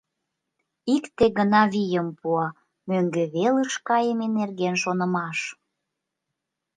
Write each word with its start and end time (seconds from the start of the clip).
Икте 0.95 1.25
гына 1.37 1.61
вийым 1.73 2.07
пуа: 2.19 2.47
мӧҥгӧ 2.89 3.23
велыш 3.35 3.73
кайыме 3.87 4.27
нерген 4.37 4.75
шонымаш. 4.83 5.39